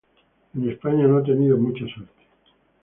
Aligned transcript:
En 0.55 0.67
España 0.67 1.05
no 1.05 1.17
ha 1.19 1.23
tenido 1.23 1.59
mucha 1.59 1.85
suerte. 1.85 2.23